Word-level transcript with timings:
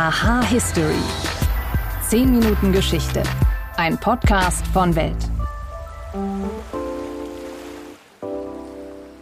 Aha 0.00 0.42
History. 0.44 0.94
10 2.08 2.30
Minuten 2.30 2.70
Geschichte. 2.70 3.20
Ein 3.76 3.98
Podcast 3.98 4.64
von 4.68 4.94
Welt. 4.94 5.16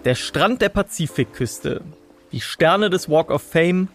Der 0.04 0.14
Strand 0.14 0.60
der 0.60 0.68
Pazifikküste, 0.68 1.80
die 2.30 2.42
Sterne 2.42 2.90
des 2.90 3.08
Walk 3.08 3.30
of 3.30 3.40
Fame 3.40 3.88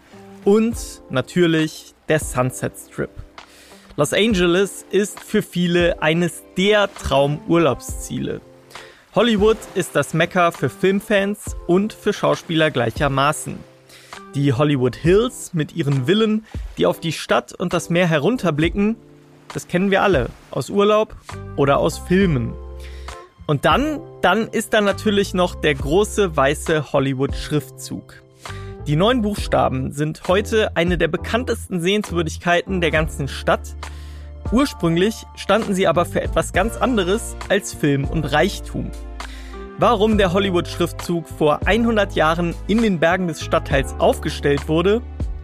und 0.43 0.75
natürlich 1.11 1.93
der 2.09 2.17
Sunset 2.17 2.73
Strip. 2.75 3.11
Los 3.95 4.11
Angeles 4.11 4.84
ist 4.89 5.20
für 5.20 5.43
viele 5.43 6.02
eines 6.02 6.41
der 6.57 6.91
Traumurlaubsziele. 6.95 8.41
Hollywood 9.13 9.57
ist 9.75 9.95
das 9.95 10.16
Mekka 10.16 10.49
für 10.49 10.71
Filmfans 10.71 11.55
und 11.67 11.93
für 11.93 12.11
Schauspieler 12.11 12.71
gleichermaßen. 12.71 13.70
Die 14.35 14.53
Hollywood 14.53 14.95
Hills 14.95 15.53
mit 15.53 15.76
ihren 15.76 16.05
Villen, 16.05 16.45
die 16.77 16.85
auf 16.85 17.02
die 17.02 17.12
Stadt 17.12 17.53
und 17.53 17.73
das 17.73 17.89
Meer 17.89 18.08
herunterblicken, 18.08 18.95
das 19.53 19.67
kennen 19.67 19.91
wir 19.91 20.03
alle 20.03 20.30
aus 20.52 20.70
Urlaub 20.70 21.16
oder 21.58 21.80
aus 21.80 21.98
Filmen. 21.98 22.53
Und 23.45 23.66
dann, 23.66 23.99
dann 24.22 24.48
ist 24.48 24.73
da 24.73 24.80
natürlich 24.80 25.34
noch 25.34 25.55
der 25.55 25.75
große 25.75 26.38
weiße 26.38 26.94
Hollywood-Schriftzug. 26.94 28.23
Die 28.88 28.95
neun 28.95 29.22
Buchstaben 29.22 29.91
sind 29.91 30.22
heute 30.30 30.77
eine 30.77 30.98
der 30.98 31.09
bekanntesten 31.09 31.81
Sehenswürdigkeiten 31.81 32.80
der 32.80 32.91
ganzen 32.91 33.27
Stadt. 33.27 33.75
Ursprünglich 34.53 35.25
standen 35.36 35.75
sie 35.75 35.88
aber 35.88 36.05
für 36.05 36.22
etwas 36.22 36.53
ganz 36.53 36.77
anderes 36.77 37.36
als 37.50 37.73
Film 37.73 38.05
und 38.05 38.23
Reichtum. 38.23 38.91
Warum 39.81 40.20
der 40.20 40.31
Hollywood-Schriftzug 40.31 41.27
vor 41.27 41.62
100 41.66 42.13
Jahren 42.13 42.53
in 42.67 42.84
den 42.84 42.99
Bergen 42.99 43.27
des 43.27 43.41
Stadtteils 43.41 43.95
aufgestellt 43.98 44.67
wurde 44.67 45.02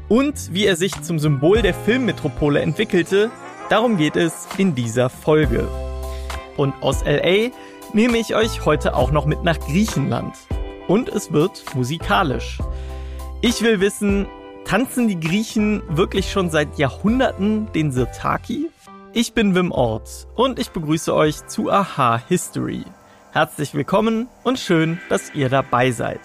und 0.09 0.53
wie 0.53 0.67
er 0.67 0.75
sich 0.75 0.91
zum 1.01 1.17
Symbol 1.17 1.63
der 1.63 1.73
Filmmetropole 1.73 2.59
entwickelte, 2.59 3.31
darum 3.69 3.97
geht 3.97 4.15
es 4.15 4.47
in 4.59 4.75
dieser 4.75 5.09
Folge. 5.09 5.67
Und 6.55 6.75
aus 6.81 7.03
LA 7.03 7.49
nehme 7.93 8.19
ich 8.19 8.35
euch 8.35 8.63
heute 8.63 8.95
auch 8.95 9.09
noch 9.09 9.25
mit 9.25 9.43
nach 9.43 9.57
Griechenland. 9.57 10.35
Und 10.87 11.09
es 11.09 11.33
wird 11.33 11.65
musikalisch. 11.73 12.59
Ich 13.41 13.63
will 13.63 13.79
wissen, 13.79 14.27
tanzen 14.65 15.07
die 15.07 15.19
Griechen 15.19 15.81
wirklich 15.89 16.31
schon 16.31 16.51
seit 16.51 16.77
Jahrhunderten 16.77 17.71
den 17.73 17.91
Sirtaki? 17.91 18.69
Ich 19.13 19.33
bin 19.33 19.55
Wim 19.55 19.71
Ort 19.71 20.27
und 20.35 20.59
ich 20.59 20.69
begrüße 20.69 21.11
euch 21.11 21.47
zu 21.47 21.71
Aha 21.71 22.21
History. 22.29 22.83
Herzlich 23.37 23.75
willkommen 23.75 24.27
und 24.43 24.57
schön, 24.57 24.99
dass 25.09 25.35
ihr 25.35 25.47
dabei 25.47 25.91
seid. 25.91 26.21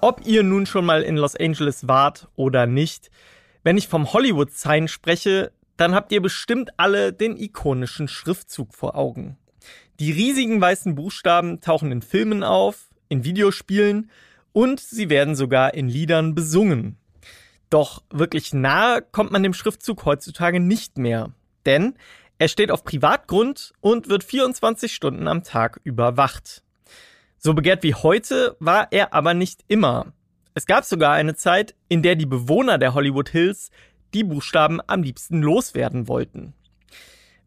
Ob 0.00 0.26
ihr 0.26 0.42
nun 0.42 0.66
schon 0.66 0.84
mal 0.84 1.04
in 1.04 1.16
Los 1.16 1.36
Angeles 1.36 1.86
wart 1.86 2.26
oder 2.34 2.66
nicht, 2.66 3.12
wenn 3.62 3.78
ich 3.78 3.86
vom 3.86 4.12
Hollywood 4.12 4.50
Sign 4.50 4.88
spreche, 4.88 5.52
dann 5.76 5.94
habt 5.94 6.10
ihr 6.10 6.20
bestimmt 6.20 6.70
alle 6.78 7.12
den 7.12 7.36
ikonischen 7.36 8.08
Schriftzug 8.08 8.74
vor 8.74 8.96
Augen. 8.96 9.38
Die 10.00 10.10
riesigen 10.10 10.60
weißen 10.60 10.96
Buchstaben 10.96 11.60
tauchen 11.60 11.92
in 11.92 12.02
Filmen 12.02 12.42
auf, 12.42 12.88
in 13.08 13.22
Videospielen 13.22 14.10
und 14.52 14.80
sie 14.80 15.10
werden 15.10 15.36
sogar 15.36 15.74
in 15.74 15.88
Liedern 15.88 16.34
besungen. 16.34 16.98
Doch 17.70 18.02
wirklich 18.10 18.54
nahe 18.54 19.02
kommt 19.02 19.32
man 19.32 19.42
dem 19.42 19.54
Schriftzug 19.54 20.04
heutzutage 20.04 20.60
nicht 20.60 20.98
mehr. 20.98 21.32
Denn 21.64 21.94
er 22.38 22.48
steht 22.48 22.70
auf 22.70 22.84
Privatgrund 22.84 23.72
und 23.80 24.08
wird 24.08 24.22
24 24.22 24.94
Stunden 24.94 25.26
am 25.26 25.42
Tag 25.42 25.80
überwacht. 25.84 26.62
So 27.38 27.54
begehrt 27.54 27.82
wie 27.82 27.94
heute 27.94 28.56
war 28.60 28.88
er 28.90 29.14
aber 29.14 29.34
nicht 29.34 29.64
immer. 29.68 30.12
Es 30.54 30.66
gab 30.66 30.84
sogar 30.84 31.12
eine 31.12 31.34
Zeit, 31.34 31.74
in 31.88 32.02
der 32.02 32.14
die 32.14 32.26
Bewohner 32.26 32.78
der 32.78 32.94
Hollywood 32.94 33.28
Hills 33.28 33.70
die 34.14 34.24
Buchstaben 34.24 34.80
am 34.86 35.02
liebsten 35.02 35.42
loswerden 35.42 36.08
wollten. 36.08 36.54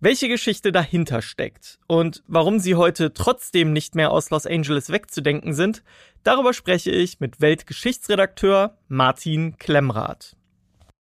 Welche 0.02 0.30
Geschichte 0.30 0.72
dahinter 0.72 1.22
steckt 1.22 1.78
und 1.86 2.24
warum 2.26 2.60
sie 2.60 2.76
heute 2.76 3.12
trotzdem 3.12 3.74
nicht 3.74 3.96
mehr 3.96 4.12
aus 4.12 4.30
Los 4.30 4.46
Angeles 4.46 4.92
wegzudenken 4.92 5.54
sind, 5.54 5.84
darüber 6.24 6.54
spreche 6.54 6.90
ich 6.90 7.20
mit 7.20 7.42
Weltgeschichtsredakteur 7.42 8.78
Martin 8.88 9.58
Klemmrath. 9.58 10.38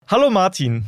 Hallo 0.06 0.28
Martin. 0.28 0.84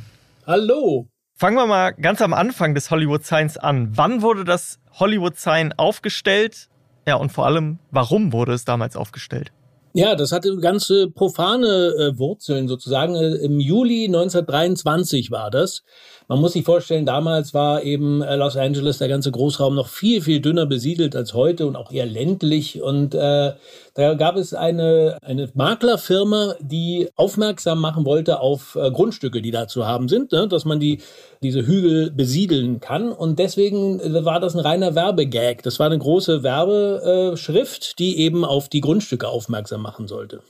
Hallo. 0.47 1.09
Fangen 1.34 1.56
wir 1.56 1.66
mal 1.66 1.92
ganz 1.92 2.20
am 2.20 2.34
Anfang 2.34 2.75
des 2.75 2.91
Hollywood 2.91 3.25
Signs 3.25 3.56
an. 3.56 3.97
Wann 3.97 4.21
wurde 4.21 4.44
das 4.44 4.81
Hollywood 4.92 5.38
Sign 5.38 5.72
aufgestellt? 5.72 6.69
Ja, 7.09 7.15
und 7.15 7.32
vor 7.32 7.47
allem, 7.47 7.78
warum 7.91 8.34
wurde 8.34 8.53
es 8.53 8.66
damals 8.66 8.97
aufgestellt? 8.97 9.50
Ja, 9.97 10.16
das 10.16 10.32
hatte 10.32 10.56
ganze 10.56 11.09
profane 11.09 11.69
äh, 11.69 12.19
Wurzeln 12.19 12.66
sozusagen. 12.66 13.15
Äh, 13.15 13.37
Im 13.37 13.60
Juli 13.60 14.06
1923 14.06 15.31
war 15.31 15.53
das. 15.53 15.84
Man 16.27 16.41
muss 16.41 16.55
sich 16.55 16.65
vorstellen, 16.65 17.06
damals 17.06 17.55
war 17.55 17.81
eben 17.84 18.21
äh, 18.21 18.34
Los 18.34 18.56
Angeles, 18.56 18.99
der 18.99 19.06
ganze 19.06 19.31
Großraum, 19.31 19.77
noch 19.77 19.87
viel, 19.87 20.21
viel 20.21 20.41
dünner 20.41 20.66
besiedelt 20.66 21.15
als 21.15 21.33
heute 21.33 21.69
und 21.69 21.77
auch 21.77 21.93
eher 21.93 22.06
ländlich. 22.06 22.83
Und 22.83 23.15
äh, 23.15 23.53
da 23.94 24.15
gab 24.15 24.37
es 24.37 24.55
eine, 24.55 25.19
eine 25.22 25.49
Maklerfirma, 25.55 26.56
die 26.60 27.09
aufmerksam 27.15 27.81
machen 27.81 28.05
wollte 28.05 28.41
auf 28.41 28.75
äh, 28.75 28.91
Grundstücke, 28.91 29.41
die 29.41 29.53
da 29.53 29.69
zu 29.69 29.87
haben 29.87 30.09
sind, 30.09 30.32
ne? 30.32 30.49
dass 30.49 30.65
man 30.65 30.81
die, 30.81 31.00
diese 31.43 31.65
Hügel 31.65 32.10
besiedeln 32.10 32.81
kann. 32.81 33.12
Und 33.12 33.38
deswegen 33.38 34.00
äh, 34.00 34.25
war 34.25 34.41
das 34.41 34.54
ein 34.54 34.60
reiner 34.60 34.97
Werbegag. 34.97 35.62
Das 35.62 35.78
war 35.78 35.87
eine 35.87 35.99
große 35.99 36.43
Werbeschrift, 36.43 38.00
die 38.00 38.19
eben 38.19 38.44
auf 38.44 38.69
die 38.69 38.81
Grundstücke 38.81 39.28
aufmerksam 39.28 39.83
machen 39.83 40.09
sollte. 40.09 40.41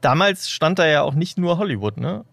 Damals 0.00 0.48
stand 0.48 0.78
da 0.78 0.86
ja 0.86 1.02
auch 1.02 1.14
nicht 1.14 1.38
nur 1.38 1.58
Hollywood, 1.58 1.96
ne? 1.96 2.24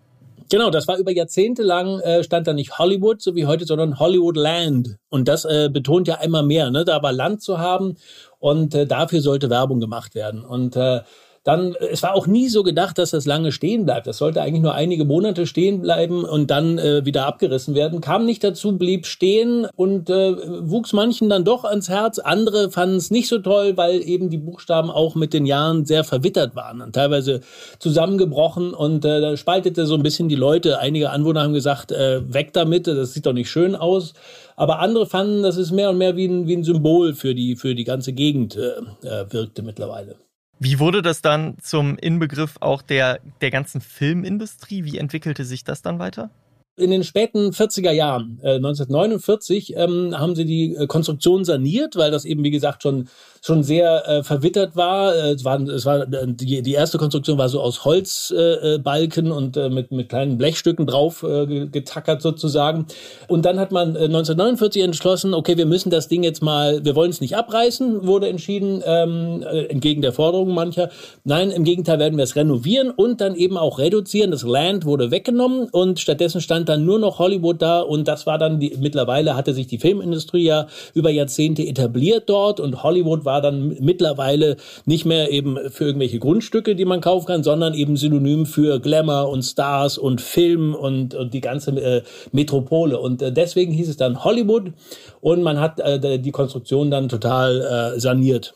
Genau, 0.49 0.69
das 0.69 0.87
war 0.87 0.99
über 0.99 1.11
Jahrzehnte 1.11 1.63
lang, 1.63 1.99
äh, 2.01 2.23
stand 2.23 2.45
da 2.45 2.53
nicht 2.53 2.77
Hollywood, 2.77 3.23
so 3.23 3.33
wie 3.33 3.47
heute, 3.47 3.65
sondern 3.65 3.97
Hollywood 3.97 4.37
Land. 4.37 4.97
Und 5.09 5.27
das 5.27 5.45
äh, 5.45 5.69
betont 5.71 6.07
ja 6.07 6.19
einmal 6.19 6.43
mehr, 6.43 6.69
ne, 6.69 6.85
da 6.85 7.01
war 7.01 7.11
Land 7.11 7.41
zu 7.41 7.57
haben 7.57 7.95
und 8.43 8.75
äh, 8.75 8.85
dafür 8.85 9.21
sollte 9.21 9.49
Werbung 9.49 9.79
gemacht 9.79 10.15
werden. 10.15 10.43
Und 10.43 10.75
äh, 10.75 10.99
dann, 11.43 11.75
es 11.91 12.01
war 12.03 12.15
auch 12.15 12.25
nie 12.25 12.47
so 12.47 12.63
gedacht, 12.63 12.97
dass 12.97 13.11
das 13.11 13.25
lange 13.25 13.51
stehen 13.51 13.83
bleibt. 13.83 14.07
Das 14.07 14.17
sollte 14.17 14.41
eigentlich 14.41 14.61
nur 14.61 14.75
einige 14.75 15.03
Monate 15.03 15.45
stehen 15.45 15.81
bleiben 15.81 16.23
und 16.23 16.49
dann 16.49 16.77
äh, 16.77 17.05
wieder 17.05 17.25
abgerissen 17.25 17.75
werden. 17.75 17.99
Kam 17.99 18.25
nicht 18.25 18.43
dazu, 18.43 18.77
blieb 18.77 19.05
stehen 19.05 19.67
und 19.75 20.09
äh, 20.09 20.35
wuchs 20.69 20.93
manchen 20.93 21.29
dann 21.29 21.43
doch 21.43 21.65
ans 21.65 21.89
Herz. 21.89 22.19
Andere 22.19 22.71
fanden 22.71 22.95
es 22.95 23.11
nicht 23.11 23.27
so 23.27 23.39
toll, 23.39 23.75
weil 23.75 24.01
eben 24.07 24.29
die 24.29 24.37
Buchstaben 24.37 24.89
auch 24.89 25.15
mit 25.15 25.33
den 25.33 25.45
Jahren 25.45 25.85
sehr 25.85 26.05
verwittert 26.05 26.55
waren 26.55 26.81
und 26.81 26.95
teilweise 26.95 27.41
zusammengebrochen 27.77 28.73
und 28.73 29.03
äh, 29.03 29.19
da 29.19 29.35
spaltete 29.35 29.85
so 29.85 29.95
ein 29.95 30.03
bisschen 30.03 30.29
die 30.29 30.35
Leute. 30.35 30.79
Einige 30.79 31.09
Anwohner 31.09 31.43
haben 31.43 31.53
gesagt, 31.53 31.91
äh, 31.91 32.21
weg 32.33 32.53
damit, 32.53 32.87
das 32.87 33.13
sieht 33.13 33.25
doch 33.25 33.33
nicht 33.33 33.49
schön 33.49 33.75
aus. 33.75 34.13
Aber 34.55 34.79
andere 34.79 35.07
fanden, 35.07 35.43
dass 35.43 35.57
es 35.57 35.71
mehr 35.71 35.89
und 35.89 35.97
mehr 35.97 36.15
wie 36.15 36.25
ein, 36.25 36.47
wie 36.47 36.55
ein 36.55 36.63
Symbol 36.63 37.13
für 37.13 37.35
die, 37.35 37.57
für 37.57 37.75
die 37.75 37.83
ganze 37.83 38.13
Gegend 38.13 38.55
äh, 38.55 39.07
äh 39.07 39.25
wirkte 39.29 39.61
mittlerweile. 39.61 40.15
Wie 40.59 40.79
wurde 40.79 41.01
das 41.01 41.21
dann 41.21 41.57
zum 41.59 41.97
Inbegriff 41.97 42.57
auch 42.59 42.81
der, 42.81 43.19
der 43.41 43.51
ganzen 43.51 43.81
Filmindustrie? 43.81 44.85
Wie 44.85 44.97
entwickelte 44.97 45.45
sich 45.45 45.63
das 45.63 45.81
dann 45.81 45.99
weiter? 45.99 46.29
In 46.75 46.89
den 46.89 47.03
späten 47.03 47.51
40er 47.51 47.91
Jahren, 47.91 48.39
äh, 48.41 48.55
1949, 48.55 49.75
ähm, 49.77 50.17
haben 50.17 50.35
sie 50.35 50.45
die 50.45 50.73
äh, 50.73 50.87
Konstruktion 50.87 51.45
saniert, 51.45 51.95
weil 51.95 52.09
das 52.09 52.25
eben, 52.25 52.43
wie 52.43 52.49
gesagt, 52.49 52.81
schon 52.81 53.07
schon 53.45 53.61
sehr 53.61 54.07
äh, 54.07 54.23
verwittert 54.23 54.77
war. 54.77 55.13
Äh, 55.13 55.33
es 55.33 55.43
war, 55.43 55.59
es 55.59 55.85
war 55.85 56.01
äh, 56.01 56.25
die, 56.27 56.61
die 56.61 56.73
erste 56.73 56.97
Konstruktion 56.97 57.37
war 57.37 57.49
so 57.49 57.59
aus 57.61 57.83
Holzbalken 57.83 59.31
und 59.31 59.57
mit, 59.69 59.91
mit 59.91 60.09
kleinen 60.09 60.37
Blechstücken 60.37 60.85
drauf 60.87 61.21
getackert 61.21 62.21
sozusagen. 62.21 62.85
Und 63.27 63.45
dann 63.45 63.59
hat 63.59 63.71
man 63.71 63.95
äh, 63.95 64.05
1949 64.05 64.81
entschlossen, 64.83 65.33
okay, 65.33 65.57
wir 65.57 65.65
müssen 65.65 65.89
das 65.89 66.07
Ding 66.07 66.23
jetzt 66.23 66.41
mal, 66.41 66.85
wir 66.85 66.95
wollen 66.95 67.11
es 67.11 67.19
nicht 67.19 67.35
abreißen, 67.35 68.07
wurde 68.07 68.29
entschieden, 68.29 68.81
ähm, 68.85 69.43
äh, 69.43 69.65
entgegen 69.65 70.01
der 70.01 70.13
Forderungen 70.13 70.53
mancher. 70.53 70.89
Nein, 71.25 71.51
im 71.51 71.65
Gegenteil 71.65 71.99
werden 71.99 72.17
wir 72.17 72.23
es 72.23 72.37
renovieren 72.37 72.91
und 72.91 73.19
dann 73.19 73.35
eben 73.35 73.57
auch 73.57 73.77
reduzieren. 73.77 74.31
Das 74.31 74.43
Land 74.43 74.85
wurde 74.85 75.11
weggenommen 75.11 75.67
und 75.69 75.99
stattdessen 75.99 76.39
stand 76.39 76.62
dann 76.69 76.85
nur 76.85 76.99
noch 76.99 77.19
Hollywood 77.19 77.61
da 77.61 77.81
und 77.81 78.07
das 78.07 78.25
war 78.25 78.37
dann 78.37 78.59
die, 78.59 78.77
mittlerweile 78.79 79.35
hatte 79.35 79.53
sich 79.53 79.67
die 79.67 79.79
Filmindustrie 79.79 80.45
ja 80.45 80.67
über 80.93 81.09
Jahrzehnte 81.09 81.63
etabliert 81.67 82.29
dort 82.29 82.59
und 82.59 82.83
Hollywood 82.83 83.25
war 83.25 83.33
war 83.33 83.41
dann 83.41 83.75
mittlerweile 83.79 84.57
nicht 84.85 85.05
mehr 85.05 85.31
eben 85.31 85.57
für 85.71 85.85
irgendwelche 85.85 86.19
Grundstücke, 86.19 86.75
die 86.75 86.85
man 86.85 87.01
kaufen 87.01 87.25
kann, 87.25 87.43
sondern 87.43 87.73
eben 87.73 87.97
synonym 87.97 88.45
für 88.45 88.79
Glamour 88.79 89.29
und 89.29 89.41
Stars 89.41 89.97
und 89.97 90.21
Film 90.21 90.75
und, 90.75 91.15
und 91.15 91.33
die 91.33 91.41
ganze 91.41 91.71
äh, 91.71 92.03
Metropole. 92.31 92.99
Und 92.99 93.23
äh, 93.23 93.33
deswegen 93.33 93.71
hieß 93.71 93.89
es 93.89 93.97
dann 93.97 94.23
Hollywood 94.23 94.71
und 95.19 95.41
man 95.41 95.59
hat 95.59 95.79
äh, 95.79 96.19
die 96.19 96.31
Konstruktion 96.31 96.91
dann 96.91 97.09
total 97.09 97.95
äh, 97.95 97.99
saniert. 97.99 98.53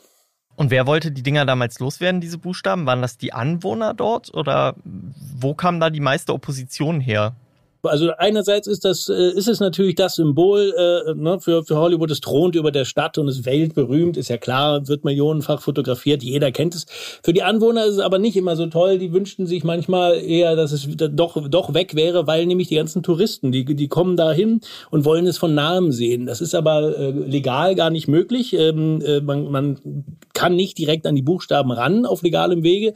Und 0.54 0.70
wer 0.70 0.86
wollte 0.86 1.10
die 1.10 1.24
Dinger 1.24 1.44
damals 1.44 1.80
loswerden, 1.80 2.20
diese 2.20 2.38
Buchstaben? 2.38 2.86
Waren 2.86 3.02
das 3.02 3.18
die 3.18 3.32
Anwohner 3.32 3.94
dort 3.94 4.32
oder 4.32 4.76
wo 4.84 5.54
kam 5.54 5.80
da 5.80 5.90
die 5.90 6.00
meiste 6.00 6.32
Opposition 6.32 7.00
her? 7.00 7.34
Also 7.82 8.10
einerseits 8.18 8.66
ist 8.66 8.84
das, 8.84 9.08
äh, 9.08 9.30
ist 9.30 9.48
es 9.48 9.60
natürlich 9.60 9.94
das 9.94 10.16
Symbol 10.16 10.74
äh, 10.76 11.14
ne, 11.14 11.38
für, 11.38 11.64
für 11.64 11.76
Hollywood. 11.76 12.10
Es 12.10 12.20
thront 12.20 12.56
über 12.56 12.72
der 12.72 12.84
Stadt 12.84 13.18
und 13.18 13.28
ist 13.28 13.46
weltberühmt, 13.46 14.16
ist 14.16 14.28
ja 14.28 14.36
klar, 14.36 14.88
wird 14.88 15.04
millionenfach 15.04 15.60
fotografiert, 15.60 16.22
jeder 16.22 16.50
kennt 16.50 16.74
es. 16.74 16.86
Für 17.22 17.32
die 17.32 17.42
Anwohner 17.42 17.86
ist 17.86 17.94
es 17.94 18.00
aber 18.00 18.18
nicht 18.18 18.36
immer 18.36 18.56
so 18.56 18.66
toll. 18.66 18.98
Die 18.98 19.12
wünschten 19.12 19.46
sich 19.46 19.62
manchmal 19.62 20.14
eher, 20.14 20.56
dass 20.56 20.72
es 20.72 20.88
doch, 20.96 21.48
doch 21.48 21.74
weg 21.74 21.94
wäre, 21.94 22.26
weil 22.26 22.46
nämlich 22.46 22.68
die 22.68 22.76
ganzen 22.76 23.02
Touristen, 23.02 23.52
die, 23.52 23.64
die 23.64 23.88
kommen 23.88 24.16
da 24.16 24.32
hin 24.32 24.60
und 24.90 25.04
wollen 25.04 25.26
es 25.26 25.38
von 25.38 25.54
nahem 25.54 25.92
sehen. 25.92 26.26
Das 26.26 26.40
ist 26.40 26.54
aber 26.54 26.98
äh, 26.98 27.10
legal 27.10 27.74
gar 27.76 27.90
nicht 27.90 28.08
möglich. 28.08 28.54
Ähm, 28.54 29.00
äh, 29.02 29.20
man, 29.20 29.50
man 29.50 30.04
kann 30.34 30.56
nicht 30.56 30.78
direkt 30.78 31.06
an 31.06 31.14
die 31.14 31.22
Buchstaben 31.22 31.70
ran 31.70 32.06
auf 32.06 32.22
legalem 32.22 32.62
Wege. 32.62 32.94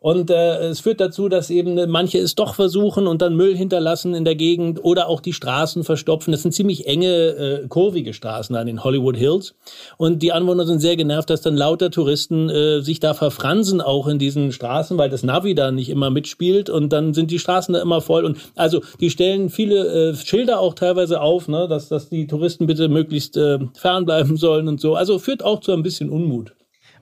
Und 0.00 0.30
äh, 0.30 0.68
es 0.68 0.80
führt 0.80 0.98
dazu, 0.98 1.28
dass 1.28 1.50
eben 1.50 1.90
manche 1.90 2.18
es 2.18 2.34
doch 2.34 2.54
versuchen 2.54 3.06
und 3.06 3.20
dann 3.20 3.36
Müll 3.36 3.54
hinterlassen 3.54 4.14
in 4.14 4.24
der 4.24 4.34
Gegend 4.34 4.82
oder 4.82 5.08
auch 5.08 5.20
die 5.20 5.34
Straßen 5.34 5.84
verstopfen. 5.84 6.32
Das 6.32 6.40
sind 6.40 6.52
ziemlich 6.52 6.86
enge, 6.86 7.06
äh, 7.06 7.68
kurvige 7.68 8.14
Straßen 8.14 8.56
an 8.56 8.66
den 8.66 8.82
Hollywood 8.82 9.18
Hills. 9.18 9.54
Und 9.98 10.22
die 10.22 10.32
Anwohner 10.32 10.64
sind 10.64 10.80
sehr 10.80 10.96
genervt, 10.96 11.28
dass 11.28 11.42
dann 11.42 11.54
lauter 11.54 11.90
Touristen 11.90 12.48
äh, 12.48 12.80
sich 12.80 12.98
da 12.98 13.12
verfransen, 13.12 13.82
auch 13.82 14.06
in 14.06 14.18
diesen 14.18 14.52
Straßen, 14.52 14.96
weil 14.96 15.10
das 15.10 15.22
Navi 15.22 15.54
da 15.54 15.70
nicht 15.70 15.90
immer 15.90 16.08
mitspielt. 16.08 16.70
Und 16.70 16.94
dann 16.94 17.12
sind 17.12 17.30
die 17.30 17.38
Straßen 17.38 17.74
da 17.74 17.82
immer 17.82 18.00
voll. 18.00 18.24
Und 18.24 18.38
also 18.56 18.80
die 19.00 19.10
stellen 19.10 19.50
viele 19.50 20.12
äh, 20.12 20.14
Schilder 20.14 20.60
auch 20.60 20.72
teilweise 20.72 21.20
auf, 21.20 21.46
ne, 21.46 21.68
dass, 21.68 21.90
dass 21.90 22.08
die 22.08 22.26
Touristen 22.26 22.66
bitte 22.66 22.88
möglichst 22.88 23.36
äh, 23.36 23.58
fernbleiben 23.74 24.38
sollen 24.38 24.66
und 24.66 24.80
so. 24.80 24.94
Also 24.94 25.18
führt 25.18 25.44
auch 25.44 25.60
zu 25.60 25.72
ein 25.72 25.82
bisschen 25.82 26.08
Unmut. 26.08 26.54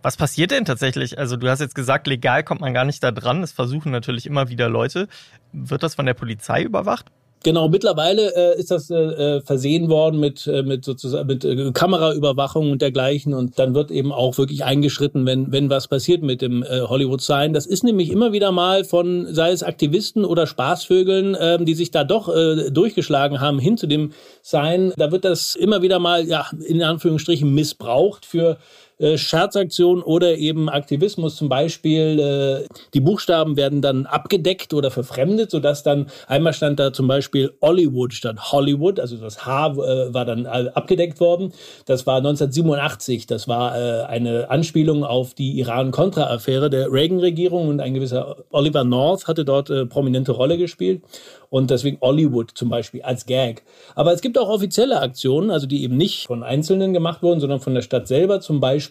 Was 0.03 0.17
passiert 0.17 0.53
denn 0.53 0.65
tatsächlich? 0.65 1.19
Also 1.19 1.37
du 1.37 1.49
hast 1.49 1.61
jetzt 1.61 1.75
gesagt, 1.75 2.07
legal 2.07 2.45
kommt 2.45 2.61
man 2.61 2.73
gar 2.75 2.85
nicht 2.85 3.03
da 3.03 3.11
dran. 3.11 3.43
Es 3.43 3.53
versuchen 3.53 3.91
natürlich 3.91 4.27
immer 4.27 4.49
wieder 4.49 4.69
Leute. 4.69 5.09
Wird 5.53 5.83
das 5.83 5.95
von 5.95 6.07
der 6.07 6.15
Polizei 6.15 6.63
überwacht? 6.63 7.07
Genau, 7.45 7.69
mittlerweile 7.69 8.35
äh, 8.35 8.59
ist 8.59 8.73
das 8.73 8.91
äh, 8.91 8.97
äh 8.97 9.41
versehen 9.43 9.89
worden 9.89 10.19
mit, 10.19 10.49
äh, 10.49 10.65
mit 10.65 10.85
sozusagen 10.85 11.29
mit 11.29 11.45
äh, 11.45 11.71
Kameraüberwachung 11.71 12.73
und 12.73 12.83
dergleichen 12.83 13.33
und 13.33 13.61
dann 13.61 13.75
wird 13.75 13.93
eben 13.93 14.11
auch 14.11 14.37
wirklich 14.39 14.65
eingeschritten, 14.65 15.25
wenn, 15.25 15.53
wenn 15.53 15.71
was 15.71 15.87
passiert 15.87 16.23
mit 16.23 16.43
dem 16.43 16.65
äh, 16.65 16.81
Hollywood 16.81 17.21
Sign. 17.21 17.53
Das 17.53 17.65
ist 17.65 17.85
nämlich 17.85 18.11
immer 18.11 18.33
wieder 18.33 18.51
mal 18.51 18.83
von, 18.83 19.33
sei 19.33 19.53
es 19.53 19.63
Aktivisten 19.63 20.25
oder 20.25 20.49
Spaßvögeln, 20.49 21.37
äh, 21.37 21.65
die 21.65 21.75
sich 21.75 21.93
da 21.93 22.03
doch 22.03 22.29
äh, 22.29 22.73
durchgeschlagen 22.73 23.41
haben 23.41 23.61
hin 23.61 23.77
zu 23.77 23.87
dem 23.87 24.11
Sign. 24.43 24.93
Da 24.97 25.13
wird 25.13 25.25
das 25.25 25.55
immer 25.55 25.81
wieder 25.81 26.01
mal, 26.01 26.27
ja, 26.27 26.47
in 26.67 26.83
Anführungsstrichen 26.83 27.55
missbraucht 27.55 28.27
für 28.27 28.59
äh, 28.99 29.17
Scherzaktion 29.17 30.03
oder 30.03 30.37
eben 30.37 30.69
Aktivismus. 30.69 31.37
Zum 31.37 31.49
Beispiel 31.49 32.19
äh, 32.19 32.75
die 32.95 33.01
Buchstaben 33.01 33.57
werden 33.57 33.81
dann 33.81 34.07
abgedeckt 34.07 34.75
oder 34.75 34.91
verfremdet, 34.91 35.51
sodass 35.51 35.83
dann 35.83 36.07
einmal 36.27 36.53
stand 36.53 36.81
da 36.81 36.93
zum 36.93 37.07
Beispiel 37.09 37.53
Hollywood 37.63 38.13
statt 38.13 38.53
Hollywood, 38.53 38.99
also 39.01 39.17
das 39.17 39.47
H 39.47 39.69
äh, 39.69 40.15
war 40.15 40.25
dann 40.25 40.47
äh, 40.47 40.71
abgedeckt 40.75 41.21
worden. 41.21 41.53
Das 41.87 42.07
war 42.07 42.17
1987. 42.17 43.27
Das 43.27 43.49
war 43.49 43.79
äh, 43.79 44.05
eine 44.05 44.51
Anspielung 44.51 45.05
auf 45.05 45.35
die 45.35 45.59
Iran-Contra-Affäre 45.59 46.71
der 46.71 46.93
Reagan-Regierung 46.93 47.69
und 47.69 47.81
ein 47.81 47.95
gewisser 47.95 48.45
Oliver 48.51 48.85
North 48.85 49.29
hatte 49.29 49.45
dort 49.45 49.71
prominente 49.89 50.33
Rolle 50.33 50.59
gespielt 50.59 51.03
und 51.51 51.71
deswegen 51.71 51.99
Hollywood 52.01 52.51
zum 52.55 52.69
Beispiel 52.69 53.03
als 53.03 53.27
Gag. 53.27 53.63
Aber 53.95 54.13
es 54.13 54.21
gibt 54.21 54.39
auch 54.39 54.49
offizielle 54.49 55.01
Aktionen, 55.01 55.51
also 55.51 55.67
die 55.67 55.83
eben 55.83 55.97
nicht 55.97 56.27
von 56.27 56.43
Einzelnen 56.43 56.93
gemacht 56.93 57.23
wurden, 57.23 57.41
sondern 57.41 57.61
von 57.61 57.75
der 57.75 57.83
Stadt 57.83 58.09
selber. 58.09 58.41
Zum 58.41 58.61
Beispiel, 58.61 58.88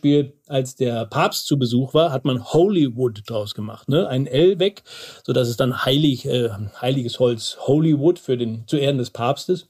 als 0.47 0.75
der 0.75 1.05
Papst 1.05 1.47
zu 1.47 1.57
Besuch 1.57 1.93
war, 1.93 2.11
hat 2.11 2.25
man 2.25 2.43
Hollywood 2.43 3.21
draus 3.27 3.55
gemacht, 3.55 3.89
ne? 3.89 4.07
ein 4.07 4.27
L 4.27 4.59
weg, 4.59 4.83
so 5.23 5.33
dass 5.33 5.47
es 5.47 5.57
dann 5.57 5.85
heilig, 5.85 6.25
äh, 6.25 6.49
heiliges 6.81 7.19
Holz 7.19 7.57
Hollywood 7.61 8.19
für 8.19 8.37
den 8.37 8.67
zu 8.67 8.77
Ehren 8.77 8.97
des 8.97 9.11
Papstes. 9.11 9.67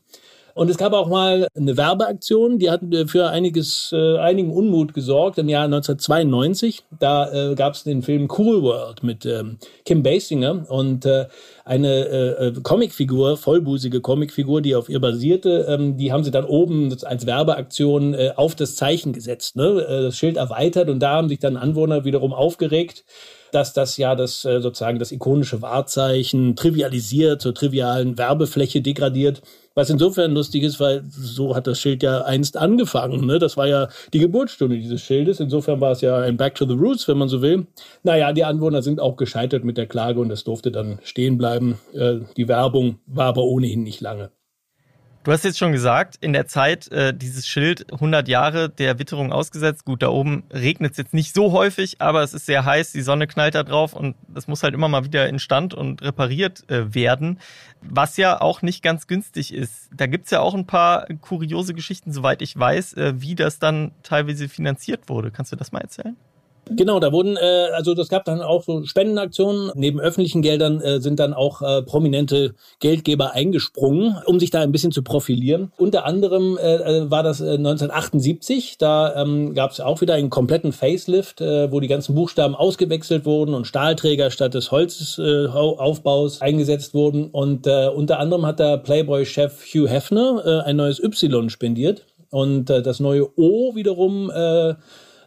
Und 0.58 0.72
es 0.72 0.78
gab 0.80 0.94
auch 0.94 1.08
mal 1.08 1.48
eine 1.56 1.78
Werbeaktion, 1.78 2.58
die 2.58 2.72
hat 2.72 2.82
äh, 2.92 3.06
für 3.06 3.30
einiges, 3.30 3.92
äh, 3.94 4.18
einigen 4.18 4.50
Unmut 4.50 4.96
gesorgt 4.96 5.38
im 5.38 5.50
Jahr 5.50 5.66
1992. 5.66 6.82
Da 7.00 7.52
äh, 7.52 7.54
gab 7.54 7.76
es 7.76 7.84
den 7.84 8.02
Film 8.02 8.28
Cool 8.36 8.64
World 8.64 9.04
mit 9.04 9.24
ähm, 9.28 9.60
Kim 9.86 10.02
Basinger 10.02 10.66
und 10.68 11.06
äh, 11.06 11.28
eine 11.64 12.08
äh, 12.08 12.48
äh, 12.48 12.54
Comicfigur, 12.64 13.38
vollbusige 13.38 14.02
Comicfigur, 14.02 14.64
die 14.64 14.74
auf 14.74 14.90
ihr 14.90 15.00
basierte, 15.00 15.68
ähm, 15.70 15.96
die 15.96 16.12
haben 16.12 16.24
sie 16.24 16.32
dann 16.32 16.46
oben 16.46 16.92
als 17.04 17.28
Werbeaktion 17.28 18.16
äh, 18.16 18.32
auf 18.36 18.56
das 18.56 18.76
Zeichen 18.76 19.14
gesetzt, 19.14 19.58
ne? 19.58 19.86
Äh, 19.88 20.02
das 20.02 20.18
Schild 20.18 20.38
erweitert 20.38 20.90
und 20.90 21.00
da 21.00 21.18
haben 21.18 21.30
sich 21.30 21.38
dann 21.38 21.56
Anwohner 21.56 22.04
wiederum 22.04 22.34
aufgeregt 22.34 23.04
dass 23.52 23.74
das 23.74 23.98
ja 23.98 24.16
das 24.16 24.46
äh, 24.46 24.62
sozusagen 24.62 25.00
das 25.00 25.12
ikonische 25.12 25.62
Wahrzeichen 25.62 26.56
trivialisiert, 26.56 27.42
zur 27.42 27.54
trivialen 27.54 28.18
Werbefläche 28.18 28.82
degradiert. 28.82 29.42
Was 29.78 29.92
insofern 29.92 30.34
lustig 30.34 30.64
ist, 30.64 30.80
weil 30.80 31.04
so 31.08 31.56
hat 31.56 31.68
das 31.68 31.80
Schild 31.80 32.02
ja 32.02 32.24
einst 32.24 32.58
angefangen. 32.58 33.28
Ne? 33.28 33.38
Das 33.38 33.58
war 33.58 33.68
ja 33.68 33.90
die 34.12 34.18
Geburtsstunde 34.18 34.76
dieses 34.76 35.02
Schildes. 35.02 35.40
Insofern 35.40 35.80
war 35.80 35.92
es 35.92 36.02
ja 36.02 36.18
ein 36.18 36.36
Back 36.36 36.56
to 36.56 36.66
the 36.66 36.74
Roots, 36.74 37.08
wenn 37.08 37.20
man 37.20 37.30
so 37.30 37.44
will. 37.44 37.68
Naja, 38.02 38.34
die 38.34 38.44
Anwohner 38.44 38.82
sind 38.82 39.00
auch 39.00 39.18
gescheitert 39.18 39.64
mit 39.64 39.78
der 39.78 39.86
Klage 39.86 40.20
und 40.20 40.32
es 40.32 40.44
durfte 40.44 40.72
dann 40.72 40.98
stehen 41.04 41.38
bleiben. 41.38 41.78
Äh, 41.94 42.22
die 42.38 42.48
Werbung 42.48 42.98
war 43.06 43.28
aber 43.28 43.44
ohnehin 43.44 43.84
nicht 43.84 44.02
lange. 44.02 44.32
Du 45.28 45.34
hast 45.34 45.44
jetzt 45.44 45.58
schon 45.58 45.74
gesagt, 45.74 46.16
in 46.22 46.32
der 46.32 46.48
Zeit 46.48 46.90
äh, 46.90 47.14
dieses 47.14 47.46
Schild 47.46 47.92
100 47.92 48.30
Jahre 48.30 48.70
der 48.70 48.98
Witterung 48.98 49.34
ausgesetzt. 49.34 49.84
Gut, 49.84 50.02
da 50.02 50.08
oben 50.08 50.46
regnet 50.54 50.92
es 50.94 50.98
jetzt 50.98 51.14
nicht 51.14 51.36
so 51.36 51.52
häufig, 51.52 52.00
aber 52.00 52.24
es 52.24 52.34
ist 52.34 52.46
sehr 52.46 52.64
heiß, 52.64 52.94
die 52.94 53.02
Sonne 53.02 53.28
knallt 53.28 53.54
da 53.54 53.64
drauf 53.64 53.92
und 53.92 54.16
das 54.30 54.48
muss 54.48 54.64
halt 54.64 54.74
immer 54.74 54.88
mal 54.88 55.04
wieder 55.04 55.28
instand 55.28 55.74
und 55.74 56.02
repariert 56.02 56.64
äh, 56.70 56.96
werden, 56.96 57.42
was 57.82 58.16
ja 58.16 58.40
auch 58.40 58.62
nicht 58.62 58.82
ganz 58.82 59.06
günstig 59.08 59.54
ist. 59.54 59.90
Da 59.94 60.08
gibt's 60.08 60.32
ja 60.32 60.40
auch 60.40 60.54
ein 60.56 60.66
paar 60.66 61.08
kuriose 61.20 61.74
Geschichten, 61.74 62.14
soweit 62.14 62.42
ich 62.42 62.58
weiß, 62.58 62.94
äh, 62.94 63.14
wie 63.18 63.36
das 63.36 63.60
dann 63.60 63.92
teilweise 64.04 64.48
finanziert 64.48 65.10
wurde. 65.10 65.32
Kannst 65.32 65.52
du 65.52 65.58
das 65.58 65.74
mal 65.74 65.82
erzählen? 65.82 66.16
Genau, 66.76 67.00
da 67.00 67.12
wurden, 67.12 67.38
äh, 67.38 67.70
also 67.74 67.94
das 67.94 68.10
gab 68.10 68.26
dann 68.26 68.42
auch 68.42 68.64
so 68.64 68.84
Spendenaktionen. 68.84 69.72
Neben 69.76 70.00
öffentlichen 70.00 70.42
Geldern 70.42 70.82
äh, 70.82 71.00
sind 71.00 71.20
dann 71.20 71.34
auch 71.34 71.62
äh, 71.62 71.82
prominente 71.82 72.56
Geldgeber 72.80 73.34
eingesprungen, 73.34 74.18
um 74.26 74.40
sich 74.40 74.50
da 74.50 74.62
ein 74.62 74.72
bisschen 74.72 74.92
zu 74.92 75.04
profilieren. 75.04 75.72
Unter 75.78 76.06
anderem 76.06 76.58
äh, 76.58 76.76
äh 76.76 77.12
war 77.12 77.24
das 77.24 77.42
äh, 77.42 77.56
1978, 77.56 78.78
da 78.78 79.22
ähm, 79.22 79.54
gab 79.54 79.72
es 79.72 79.80
auch 79.80 80.02
wieder 80.02 80.16
einen 80.16 80.30
kompletten 80.30 80.72
Facelift, 80.72 81.42
äh, 81.42 81.72
wo 81.72 81.80
die 81.80 81.88
ganzen 81.88 82.16
Buchstaben 82.16 82.56
ausgewechselt 82.56 83.26
wurden 83.26 83.54
und 83.54 83.66
Stahlträger 83.66 84.32
statt 84.32 84.54
des 84.54 84.72
Holzaufbaus 84.72 86.42
äh, 86.42 86.44
eingesetzt 86.44 86.94
wurden. 86.94 87.28
Und 87.28 87.68
äh, 87.68 87.88
unter 87.88 88.20
anderem 88.20 88.46
hat 88.46 88.60
der 88.60 88.78
Playboy-Chef 88.78 89.64
Hugh 89.74 89.88
Hefner 89.90 90.44
äh, 90.46 90.70
ein 90.70 90.76
neues 90.76 91.02
Y 91.02 91.50
spendiert. 91.50 92.06
Und 92.30 92.70
äh, 92.70 92.82
das 92.82 93.00
neue 93.00 93.28
O 93.38 93.76
wiederum 93.76 94.30
äh, 94.30 94.76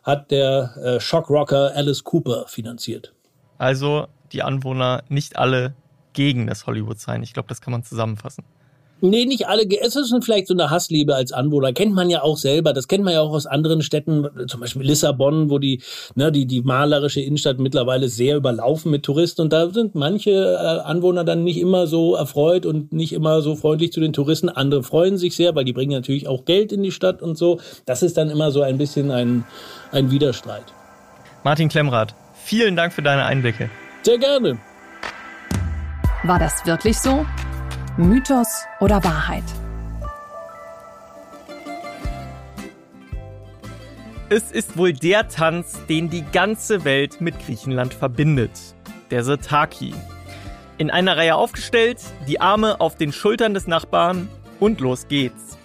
hat 0.03 0.31
der 0.31 0.77
äh, 0.77 1.01
Shockrocker 1.01 1.73
Alice 1.75 2.05
Cooper 2.05 2.47
finanziert. 2.47 3.13
Also 3.59 4.07
die 4.33 4.43
Anwohner 4.43 5.03
nicht 5.09 5.37
alle 5.37 5.75
gegen 6.13 6.47
das 6.47 6.67
Hollywood-Sign. 6.67 7.23
Ich 7.23 7.33
glaube, 7.33 7.49
das 7.49 7.61
kann 7.61 7.73
man 7.73 7.83
zusammenfassen. 7.85 8.45
Nee, 9.03 9.25
nicht 9.25 9.49
alle. 9.49 9.65
Es 9.81 9.97
ist 9.97 10.15
vielleicht 10.23 10.47
so 10.47 10.55
eine 10.55 10.71
Hassliebe 10.71 11.15
als 11.15 11.33
Anwohner. 11.33 11.73
Kennt 11.73 11.95
man 11.95 12.11
ja 12.11 12.23
auch 12.23 12.37
selber. 12.37 12.73
Das 12.73 12.89
kennt 12.89 13.05
man 13.05 13.15
ja 13.15 13.21
auch 13.21 13.33
aus 13.33 13.47
anderen 13.47 13.83
Städten, 13.83 14.27
zum 14.47 14.61
Beispiel 14.61 14.83
Lissabon, 14.83 15.51
wo 15.51 15.59
die, 15.59 15.83
ne, 16.15 16.31
die, 16.31 16.47
die 16.47 16.63
malerische 16.63 17.21
Innenstadt 17.21 17.59
mittlerweile 17.59 18.09
sehr 18.09 18.37
überlaufen 18.37 18.91
mit 18.91 19.03
Touristen. 19.03 19.43
Und 19.43 19.53
da 19.53 19.71
sind 19.71 19.95
manche 19.95 20.31
äh, 20.31 20.89
Anwohner 20.89 21.25
dann 21.25 21.45
nicht 21.45 21.59
immer 21.59 21.87
so 21.87 22.15
erfreut 22.15 22.67
und 22.67 22.93
nicht 22.93 23.13
immer 23.13 23.41
so 23.43 23.57
freundlich 23.57 23.93
zu 23.93 24.01
den 24.01 24.13
Touristen. 24.13 24.49
Andere 24.49 24.83
freuen 24.83 25.17
sich 25.17 25.35
sehr, 25.35 25.55
weil 25.55 25.65
die 25.65 25.73
bringen 25.73 25.93
natürlich 25.93 26.29
auch 26.29 26.45
Geld 26.45 26.73
in 26.73 26.83
die 26.83 26.93
Stadt 26.93 27.23
und 27.23 27.39
so. 27.39 27.61
Das 27.87 28.03
ist 28.03 28.17
dann 28.17 28.29
immer 28.29 28.51
so 28.51 28.63
ein 28.63 28.79
bisschen 28.79 29.11
ein, 29.11 29.45
ein 29.93 30.11
Widerstreit. 30.11 30.65
Martin 31.43 31.69
Klemmrath, 31.69 32.15
vielen 32.35 32.77
Dank 32.77 32.93
für 32.93 33.03
deine 33.03 33.25
Einblicke. 33.25 33.71
Sehr 34.03 34.19
gerne. 34.19 34.59
War 36.23 36.39
das 36.39 36.67
wirklich 36.67 36.99
so? 36.99 37.25
Mythos 37.97 38.67
oder 38.79 39.03
Wahrheit? 39.03 39.43
Es 44.29 44.53
ist 44.53 44.79
wohl 44.79 44.93
der 44.93 45.29
Tanz, 45.29 45.77
den 45.89 46.09
die 46.09 46.25
ganze 46.33 46.85
Welt 46.85 47.21
mit 47.21 47.39
Griechenland 47.45 47.93
verbindet. 47.93 48.53
Der 49.11 49.25
Sirtaki. 49.25 49.93
In 50.79 50.91
einer 50.91 51.17
Reihe 51.17 51.35
aufgestellt, 51.35 52.01
die 52.29 52.41
Arme 52.41 52.81
auf 52.81 52.95
den 52.95 53.13
Schultern 53.13 53.55
des 53.55 53.67
Nachbarn 53.67 54.29
und 54.61 54.79
los 54.81 55.09
geht's. 55.09 55.59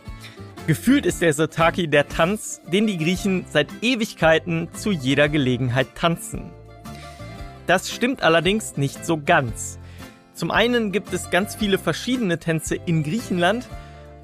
Gefühlt 0.66 1.06
ist 1.06 1.22
der 1.22 1.32
Sirtaki 1.32 1.88
der 1.88 2.08
Tanz, 2.08 2.60
den 2.74 2.88
die 2.88 2.98
Griechen 2.98 3.46
seit 3.50 3.68
Ewigkeiten 3.84 4.68
zu 4.74 4.92
jeder 4.92 5.30
Gelegenheit 5.30 5.94
tanzen. 5.94 6.50
Das 7.68 7.92
stimmt 7.92 8.24
allerdings 8.24 8.78
nicht 8.78 9.06
so 9.06 9.22
ganz. 9.24 9.78
Zum 10.36 10.52
einen 10.52 10.92
gibt 10.92 11.14
es 11.14 11.32
ganz 11.32 11.56
viele 11.56 11.78
verschiedene 11.78 12.38
Tänze 12.40 12.76
in 12.76 13.04
Griechenland 13.04 13.68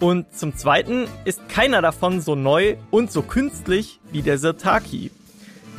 und 0.01 0.35
zum 0.37 0.57
zweiten 0.57 1.05
ist 1.23 1.47
keiner 1.47 1.81
davon 1.81 2.19
so 2.19 2.35
neu 2.35 2.75
und 2.89 3.13
so 3.13 3.21
künstlich 3.21 4.01
wie 4.11 4.21
der 4.21 4.37
Sirtaki. 4.37 5.09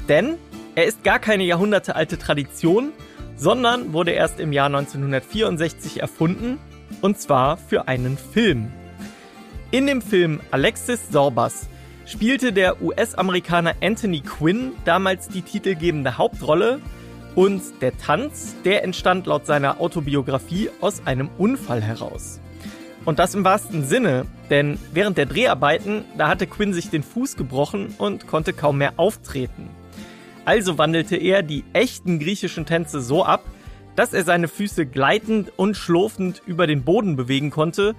Denn 0.09 0.37
er 0.75 0.87
ist 0.87 1.05
gar 1.05 1.19
keine 1.19 1.45
jahrhundertealte 1.45 2.17
Tradition, 2.17 2.93
sondern 3.37 3.93
wurde 3.93 4.13
erst 4.13 4.41
im 4.41 4.55
Jahr 4.55 4.67
1964 4.67 6.01
erfunden, 6.01 6.59
Und 7.03 7.19
zwar 7.19 7.59
für 7.59 7.89
einen 7.89 8.17
Film. 8.17 8.73
In 9.71 9.87
dem 9.87 10.01
Film 10.01 10.41
Alexis 10.51 11.09
Sorbas 11.11 11.69
spielte 12.07 12.53
der 12.53 12.81
US-Amerikaner 12.81 13.75
Anthony 13.83 14.21
Quinn 14.21 14.73
damals 14.85 15.29
die 15.29 15.43
titelgebende 15.43 16.17
Hauptrolle 16.17 16.81
und 17.35 17.63
der 17.81 17.97
Tanz, 17.97 18.55
der 18.65 18.85
entstand 18.85 19.27
laut 19.27 19.47
seiner 19.47 19.81
Autobiografie 19.81 20.71
aus 20.81 21.07
einem 21.07 21.31
Unfall 21.39 21.83
heraus. 21.83 22.41
Und 23.05 23.19
das 23.19 23.35
im 23.35 23.45
wahrsten 23.45 23.85
Sinne, 23.85 24.27
denn 24.51 24.79
während 24.93 25.19
der 25.19 25.27
Dreharbeiten, 25.27 26.05
da 26.17 26.29
hatte 26.29 26.47
Quinn 26.47 26.73
sich 26.73 26.91
den 26.91 27.03
Fuß 27.03 27.37
gebrochen 27.37 27.95
und 27.99 28.29
konnte 28.29 28.53
kaum 28.53 28.79
mehr 28.79 28.95
auftreten. 28.97 29.69
Also 30.45 30.79
wandelte 30.79 31.17
er 31.17 31.43
die 31.43 31.65
echten 31.73 32.19
griechischen 32.19 32.67
Tänze 32.67 33.01
so 33.01 33.25
ab, 33.25 33.43
dass 33.97 34.13
er 34.13 34.25
seine 34.25 34.49
Füße 34.49 34.87
gleitend 34.87 35.53
und 35.57 35.77
schlurfend 35.77 36.43
über 36.47 36.67
den 36.67 36.85
Boden 36.85 37.17
bewegen 37.17 37.51
konnte, 37.51 37.95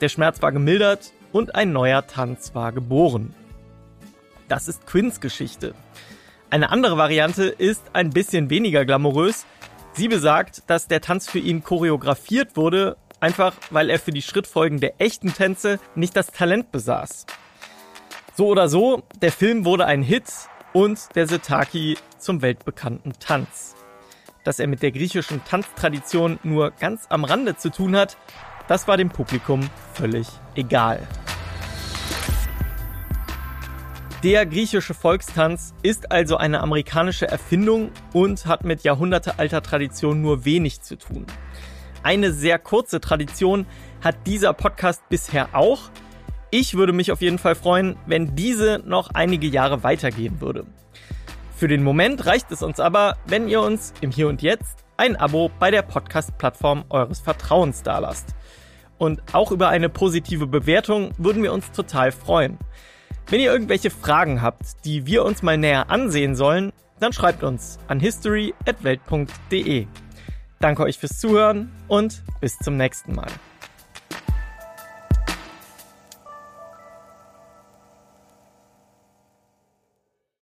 der 0.00 0.08
Schmerz 0.08 0.42
war 0.42 0.52
gemildert 0.52 1.12
und 1.32 1.54
ein 1.54 1.72
neuer 1.72 2.06
Tanz 2.06 2.54
war 2.54 2.72
geboren. 2.72 3.34
Das 4.48 4.66
ist 4.66 4.86
Quinns 4.86 5.20
Geschichte. 5.20 5.74
Eine 6.50 6.70
andere 6.70 6.96
Variante 6.96 7.44
ist 7.44 7.82
ein 7.92 8.10
bisschen 8.10 8.50
weniger 8.50 8.84
glamourös. 8.84 9.46
Sie 9.92 10.08
besagt, 10.08 10.64
dass 10.66 10.88
der 10.88 11.00
Tanz 11.00 11.30
für 11.30 11.38
ihn 11.38 11.62
choreografiert 11.62 12.56
wurde, 12.56 12.96
einfach 13.20 13.54
weil 13.70 13.88
er 13.88 14.00
für 14.00 14.10
die 14.10 14.22
Schrittfolgen 14.22 14.80
der 14.80 15.00
echten 15.00 15.32
Tänze 15.32 15.78
nicht 15.94 16.16
das 16.16 16.32
Talent 16.32 16.72
besaß. 16.72 17.26
So 18.36 18.48
oder 18.48 18.68
so, 18.68 19.04
der 19.22 19.30
Film 19.30 19.64
wurde 19.64 19.86
ein 19.86 20.02
Hit 20.02 20.24
und 20.72 21.14
der 21.14 21.28
Setaki 21.28 21.96
zum 22.18 22.42
weltbekannten 22.42 23.12
Tanz. 23.20 23.76
Dass 24.42 24.58
er 24.58 24.66
mit 24.66 24.82
der 24.82 24.90
griechischen 24.90 25.44
Tanztradition 25.44 26.40
nur 26.42 26.72
ganz 26.72 27.06
am 27.10 27.22
Rande 27.22 27.56
zu 27.56 27.70
tun 27.70 27.94
hat, 27.94 28.16
das 28.66 28.88
war 28.88 28.96
dem 28.96 29.10
Publikum 29.10 29.70
völlig 29.94 30.26
egal. 30.56 31.06
Der 34.22 34.44
griechische 34.44 34.92
Volkstanz 34.92 35.72
ist 35.82 36.12
also 36.12 36.36
eine 36.36 36.60
amerikanische 36.60 37.26
Erfindung 37.26 37.90
und 38.12 38.44
hat 38.44 38.64
mit 38.64 38.82
jahrhundertealter 38.82 39.62
Tradition 39.62 40.20
nur 40.20 40.44
wenig 40.44 40.82
zu 40.82 40.96
tun. 40.96 41.24
Eine 42.02 42.30
sehr 42.30 42.58
kurze 42.58 43.00
Tradition 43.00 43.64
hat 44.02 44.26
dieser 44.26 44.52
Podcast 44.52 45.08
bisher 45.08 45.54
auch. 45.54 45.90
Ich 46.50 46.74
würde 46.74 46.92
mich 46.92 47.12
auf 47.12 47.22
jeden 47.22 47.38
Fall 47.38 47.54
freuen, 47.54 47.96
wenn 48.04 48.36
diese 48.36 48.82
noch 48.84 49.08
einige 49.14 49.46
Jahre 49.46 49.84
weitergehen 49.84 50.42
würde. 50.42 50.66
Für 51.56 51.68
den 51.68 51.82
Moment 51.82 52.26
reicht 52.26 52.52
es 52.52 52.62
uns 52.62 52.78
aber, 52.78 53.16
wenn 53.26 53.48
ihr 53.48 53.62
uns 53.62 53.94
im 54.02 54.10
Hier 54.10 54.28
und 54.28 54.42
Jetzt 54.42 54.84
ein 54.98 55.16
Abo 55.16 55.50
bei 55.58 55.70
der 55.70 55.80
Podcast-Plattform 55.80 56.84
eures 56.90 57.20
Vertrauens 57.20 57.82
dalasst. 57.82 58.34
Und 58.98 59.22
auch 59.32 59.50
über 59.50 59.70
eine 59.70 59.88
positive 59.88 60.46
Bewertung 60.46 61.12
würden 61.16 61.42
wir 61.42 61.54
uns 61.54 61.72
total 61.72 62.12
freuen. 62.12 62.58
Wenn 63.28 63.40
ihr 63.40 63.52
irgendwelche 63.52 63.90
Fragen 63.90 64.42
habt, 64.42 64.84
die 64.84 65.06
wir 65.06 65.24
uns 65.24 65.42
mal 65.42 65.56
näher 65.56 65.90
ansehen 65.90 66.34
sollen, 66.34 66.72
dann 66.98 67.12
schreibt 67.12 67.42
uns 67.42 67.78
an 67.88 68.00
history.welt.de. 68.00 69.86
Danke 70.58 70.82
euch 70.82 70.98
fürs 70.98 71.18
Zuhören 71.18 71.70
und 71.88 72.22
bis 72.40 72.58
zum 72.58 72.76
nächsten 72.76 73.14
Mal. 73.14 73.30